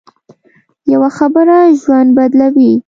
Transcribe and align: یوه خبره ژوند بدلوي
یوه 0.93 1.09
خبره 1.17 1.57
ژوند 1.81 2.09
بدلوي 2.17 2.71